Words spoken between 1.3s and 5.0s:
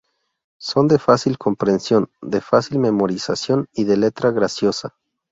comprensión, de fácil memorización, y de letra graciosa.